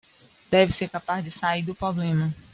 [0.49, 2.33] Deve ser capaz de sair do problema